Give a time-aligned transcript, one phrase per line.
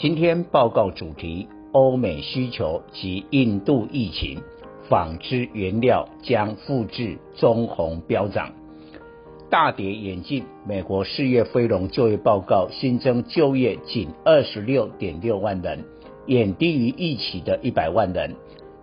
[0.00, 4.40] 今天报告主题：欧美需求及印度疫情，
[4.88, 8.52] 纺织原料将复制中红飙涨。
[9.50, 15.84] 大跌眼镜，美国四月非农就业报告新增就业仅二十六点六万人，
[16.24, 18.36] 远低于预期的一百万人。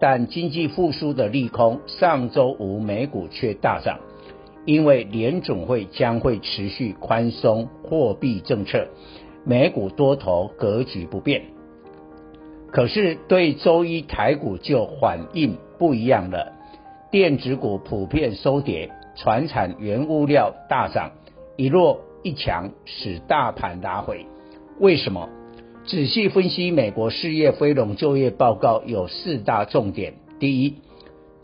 [0.00, 3.98] 但经济复苏的利空，上周五美股却大涨。
[4.64, 8.86] 因为联总会将会持续宽松货币政策，
[9.44, 11.42] 美股多头格局不变。
[12.70, 16.52] 可是对周一台股就反应不一样了，
[17.10, 21.12] 电子股普遍收跌，传产原物料大涨，
[21.56, 24.26] 一弱一强使大盘拉回。
[24.78, 25.28] 为什么？
[25.84, 30.14] 仔细分析美国事业非农就业报告有四大重点。
[30.38, 30.76] 第一。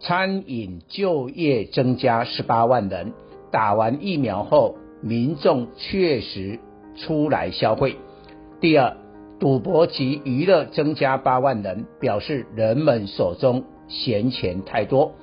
[0.00, 3.14] 餐饮就业增加十八万人，
[3.50, 6.60] 打完疫苗后，民众确实
[6.98, 7.96] 出来消费。
[8.60, 8.96] 第二，
[9.40, 15.14] 赌博及娱乐增加八万人，表示人们手中闲钱太多。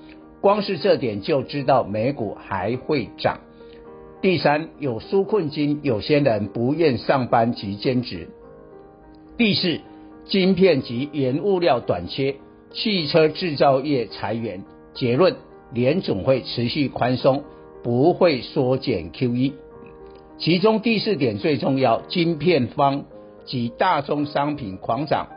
[0.42, 3.40] 光是这点就知道美股还会涨。
[4.22, 8.30] 第三，有纾困金，有些人不愿上班及兼职。
[9.38, 9.80] 第四，
[10.26, 12.36] 晶片及原物料短缺。
[12.72, 15.36] 汽车制造业裁员，结论：
[15.72, 17.44] 联总会持续宽松，
[17.84, 19.54] 不会缩减 QE。
[20.38, 23.06] 其中第四点最重要，晶片方
[23.46, 25.28] 及大宗商品狂涨，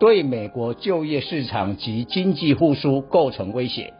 [0.00, 3.94] 对美国就业市场及经济复苏构成威胁。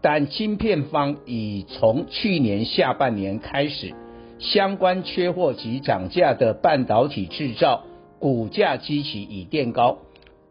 [0.00, 3.94] 但晶片方已从去年下半年开始，
[4.38, 7.82] 相关缺货及涨价的半导体制造
[8.20, 9.98] 股价基起已垫高。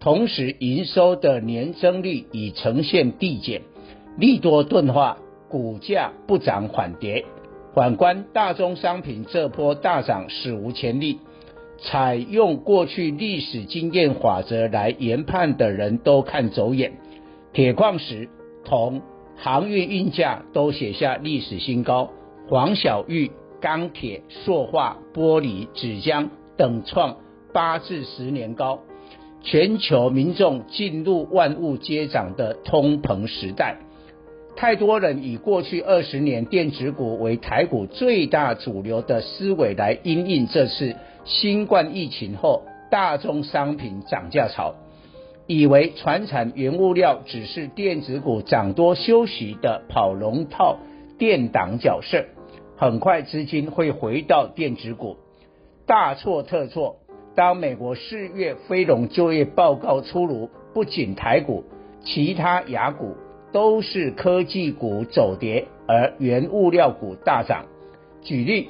[0.01, 3.61] 同时，营收的年增率已呈现递减，
[4.17, 5.17] 利多钝化，
[5.47, 7.23] 股价不涨反跌。
[7.75, 11.19] 反观大宗商品这波大涨史无前例，
[11.77, 16.93] 采用过去历史经验法则来研判的人都看走眼。
[17.51, 18.29] 铁矿石、
[18.63, 19.01] 铜、
[19.35, 22.11] 航运运价都写下历史新高，
[22.47, 27.17] 黄小玉、钢铁、塑化、玻璃、纸浆等创
[27.53, 28.79] 八至十年高。
[29.43, 33.79] 全球民众进入万物皆涨的通膨时代，
[34.65, 44.73] 太多人以过去二十年电子股为台股最大主流的思维来因应这次新冠疫情后大宗商品涨价潮，
[45.45, 50.79] 以为传产原物料只是电子股涨多休息的跑龙套
[51.19, 52.25] 垫档角色，
[52.75, 55.17] 很快资金会回到电子股，
[55.85, 56.95] 大错特错。
[57.35, 61.65] 当美国四月非农就业报告出炉，不仅台股，
[62.03, 63.15] 其他亚股
[63.51, 67.65] 都是科技股走跌，而原物料股大涨。
[68.21, 68.69] 举例，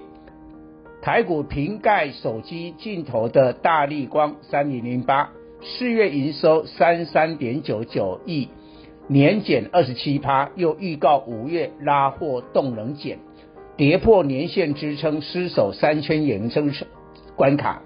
[1.02, 5.32] 台股瓶盖手机镜头的大立光三零零八，
[5.62, 8.50] 四月营收三三点九九亿，
[9.08, 13.20] 年减二十七趴，又预告五月拉货动能减，
[13.78, 16.88] 跌破年线支撑，失守三千元支撑
[17.36, 17.82] 关卡。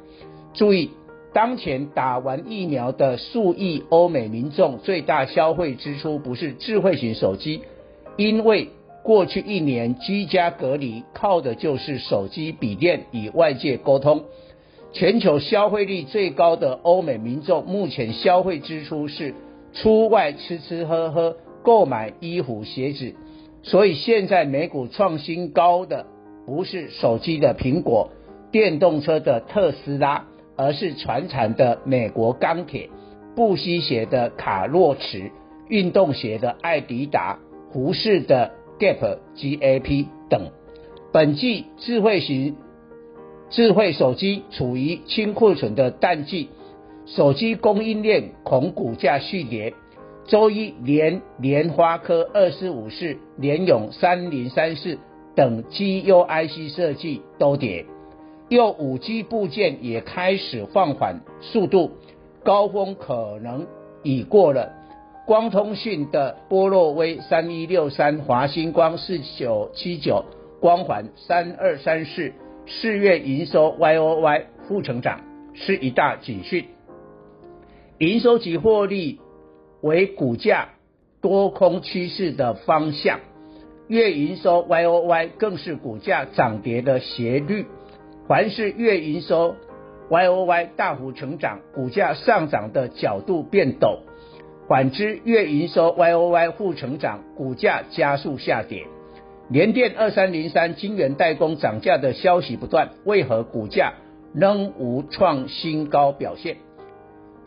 [0.53, 0.89] 注意，
[1.31, 7.61] 当前打完疫苗的数亿欧美民众最大消费支出不是智慧型手机，
[8.17, 8.69] 因为
[9.03, 14.23] 过去一年居家隔离靠的就是手机、笔电与外界沟通。
[14.91, 19.35] 全球消费力最高的欧美民众目前消费支出是
[19.73, 23.13] 出外吃吃喝喝、购买衣服鞋子。
[23.61, 26.07] 所以现在美股创新高的
[26.47, 28.09] 不是手机的苹果、
[28.51, 30.25] 电动车的特斯拉。
[30.59, 32.89] 而是传产的美国钢铁、
[33.33, 35.31] 布希鞋的卡洛驰、
[35.69, 37.39] 运动鞋的爱迪达、
[37.71, 40.51] 服饰的 Gap、GAP 等。
[41.13, 42.57] 本季智慧型
[43.49, 46.49] 智慧手机处于清库存的淡季，
[47.05, 49.73] 手机供应链恐股价续跌。
[50.27, 54.97] 周一连联发科二四五四、联咏三零三四
[55.35, 57.85] 等 GUIC 设计都跌。
[58.49, 61.91] 又五 G 部件也开始放缓速度，
[62.43, 63.67] 高峰可能
[64.01, 64.73] 已过了。
[65.27, 70.25] 光通讯的波洛威三一六三、华星光四九七九、
[70.59, 72.33] 光环三二三四，
[72.65, 75.21] 四月营收 YOY 负成长，
[75.53, 76.65] 是一大警讯。
[77.99, 79.19] 营收及获利
[79.81, 80.69] 为股价
[81.21, 83.19] 多空趋势的方向，
[83.87, 87.67] 月营收 YOY 更是股价涨跌的斜率。
[88.29, 89.55] 凡是月营收
[90.11, 94.01] YOY 大幅成长，股价上涨的角度变陡；
[94.67, 98.85] 反之，月营收 YOY 负成长，股价加速下跌。
[99.49, 103.93] 联电二三零三晶圆代工涨价的消息不断，为何股价
[104.35, 106.57] 仍无创新高表现？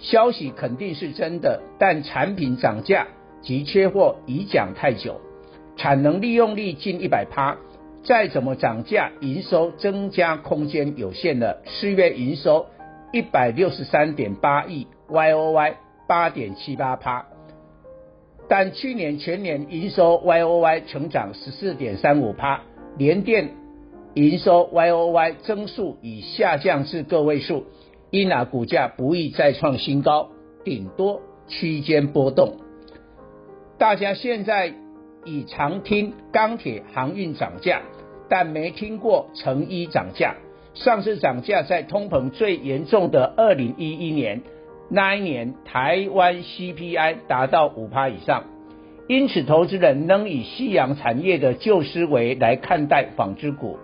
[0.00, 3.06] 消息肯定是真的，但产品涨价
[3.40, 5.20] 及缺货已讲太久，
[5.76, 7.56] 产能利用率近一百趴。
[8.04, 11.62] 再怎么涨价，营收增加空间有限了。
[11.64, 12.66] 四月营收
[13.12, 15.76] 一百六十三点八亿，Y O Y
[16.08, 17.26] 八点七八趴，
[18.48, 22.62] 但去年全年营收 Y O Y 成长十四点三五趴，
[22.98, 23.50] 年电
[24.14, 27.66] 营收 Y O Y 增速已下降至个位数，
[28.10, 30.30] 因而股价不易再创新高，
[30.64, 32.56] 顶多区间波动。
[33.78, 34.74] 大家现在。
[35.24, 37.82] 已常听钢铁、航运涨价，
[38.28, 40.34] 但没听过成衣涨价。
[40.74, 44.40] 上次涨价在通膨最严重的二零一一年，
[44.88, 48.44] 那一年台湾 CPI 达到五趴以上。
[49.08, 53.78] 因此，投资人仍以夕阳产业的旧思维来看待纺织股。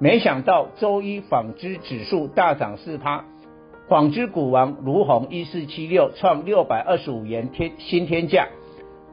[0.00, 3.24] 没想到周一纺织指数大涨四趴，
[3.88, 8.48] 纺织股王卢鸿一四七六创六百二十五元天新天价。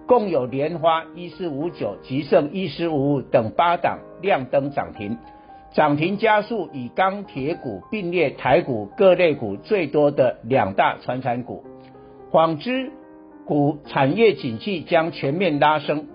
[0.09, 5.19] 共有莲花一四五九、吉盛一四五五等八档亮灯涨停，
[5.75, 11.63] 涨停加速以钢铁股并列台股各类股最多的两大传产股。
[12.31, 12.91] 纺织
[13.45, 16.07] 股产业景气将全面拉升，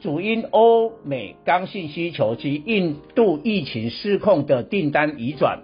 [0.00, 5.60] 主因欧美刚性需求及印度疫情失控的订单移转。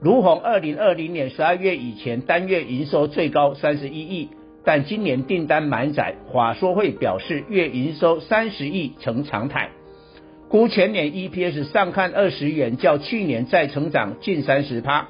[0.00, 4.30] 儒鸿二零二零年十二月以前单月营收最高三十一亿。
[4.68, 9.70] 但今年订单满载，华硕会表示月营收三十亿成常态，
[10.50, 15.08] 估全年 EPS 上看二十元，较去年再成长近三十趴，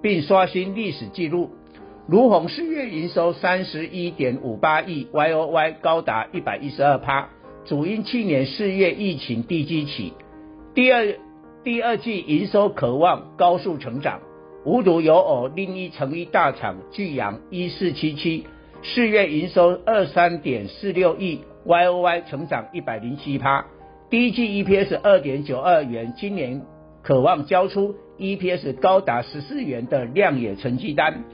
[0.00, 1.50] 并刷新历史纪录。
[2.08, 7.28] 儒鸿四月营收三十一点五八亿，YOY 高达一百一十二趴，
[7.66, 10.14] 主因去年四月疫情低基期，
[10.74, 11.06] 第二
[11.62, 14.20] 第二季营收渴望高速成长。
[14.64, 18.46] 无独有偶，另一成衣大厂聚阳一四七七。
[18.82, 23.66] 四月营收二三点四六亿，Y O Y 成长一百零七趴，
[24.08, 26.62] 第一季 E P S 二点九二元，今年
[27.02, 31.24] 可望交出 E P S 高达十四元的亮眼成绩单。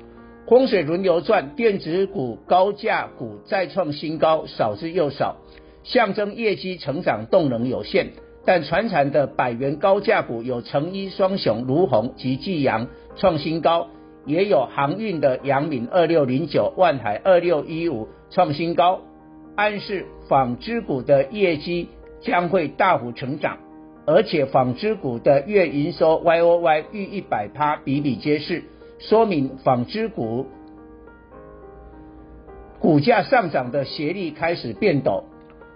[0.49, 5.37] 风水轮流转，电子股高价股再创新高，少之又少，
[5.85, 8.09] 象征业绩成长动能有限。
[8.45, 13.89] 但传产的百元高价股有成一双雄儒鸿及聚阳创新高。
[14.25, 19.01] 也有航运的阳明二六零九、万海二六一五创新高，
[19.57, 21.89] 暗示纺织股的业绩
[22.21, 23.59] 将会大幅成长，
[24.07, 28.63] 而且纺织股的月营收 Y O Y 逾一百趴比比皆是，
[28.99, 30.47] 说明纺织股
[32.79, 35.25] 股价上涨的斜率开始变陡。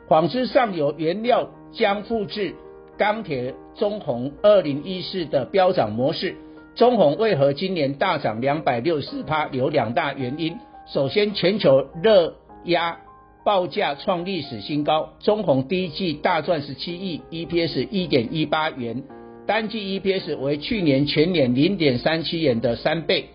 [0.08, 2.54] 纺织上游原料将复制
[2.96, 6.36] 钢铁、中红二零一四的飙涨模式。
[6.76, 9.48] 中红为何今年大涨两百六十趴？
[9.50, 10.58] 有两大原因。
[10.92, 12.34] 首先，全球热
[12.64, 12.98] 压
[13.46, 19.02] 报价创历史新高，中红第一季大赚十七亿，EPS 一点一八元，
[19.46, 23.30] 单季 EPS 为去年全年零点三七元的三倍。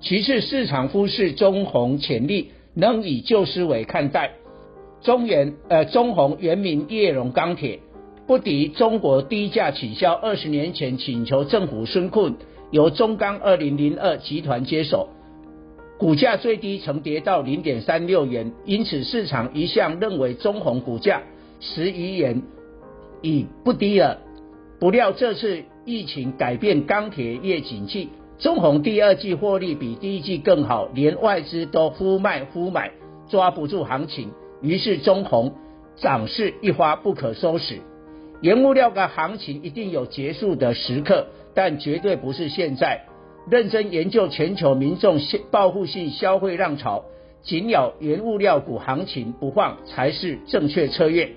[0.00, 4.30] 其次，市场忽视中红潜力，能以旧思维看待。
[5.02, 7.80] 中原呃中红原名叶荣钢铁，
[8.26, 12.36] 不敌中国低价倾销，二十年前请求政府纾困。
[12.70, 15.08] 由中钢二零零二集团接手，
[15.98, 21.22] 股价最低曾跌到零点三六元，因此市场一向认为中红股价
[21.60, 22.42] 十余元
[23.22, 24.18] 已不低了。
[24.78, 32.92] 不料这次疫情改变钢铁业景气，中红第二季获利比第一季更好，连外资都忽卖忽买，
[33.28, 35.54] 抓不住行情，于是中红
[35.96, 37.80] 涨势一发不可收拾。
[38.40, 43.02] 原物料的行情一定有结束的时刻，但绝对不是现在。
[43.50, 45.18] 认真研究全球民众
[45.50, 47.04] 报复性消费浪潮，
[47.42, 51.30] 紧咬原物料股行情不放才是正确策略。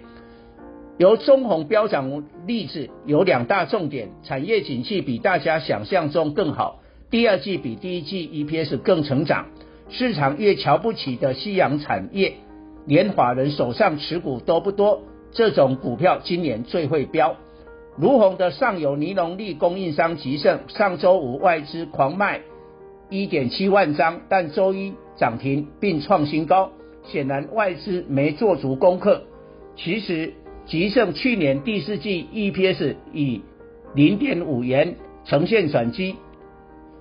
[0.98, 9.48] 由中鸿飙涨例子有两大重点：产业景气比大家想象中更好，第二季比第一季 EPS 更成长。
[9.90, 12.34] 市场越瞧不起的夕阳产业，
[12.86, 15.02] 连法人手上持股都不多。
[15.32, 17.38] 这种股票今年最会飙。
[17.98, 22.42] 儒鸿的上游尼龙利供应商吉盛，上周五外资狂卖
[23.10, 26.72] 一点七万张，但周一涨停并创新高，
[27.04, 29.24] 显然外资没做足功课。
[29.76, 30.34] 其实，
[30.66, 33.42] 吉盛去年第四季 EPS 以
[33.94, 34.96] 零点五元
[35.26, 36.16] 呈现转机，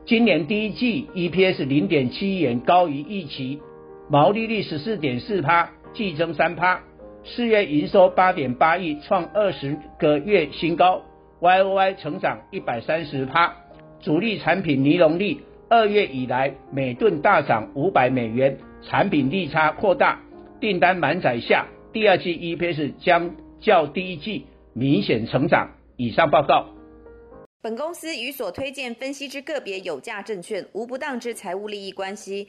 [0.05, 3.61] 今年第一季 EPS 零点七元高于预期，
[4.09, 6.83] 毛利率十四点四趴，季增三趴，
[7.25, 11.03] 四月营收八点八亿，创二十个月新高
[11.41, 13.55] ，YOY 成长一百三十趴，
[14.01, 20.21] 主力产品尼龙利二月以来每吨大涨五百美元，产品利差扩大，
[20.61, 25.71] 订单满载下，第二季 EPS 将较第一季明显成长。
[25.97, 26.67] 以上报告。
[27.63, 32.49] 本公司与所推荐分析之个别有价证券无不当之财务利益关系。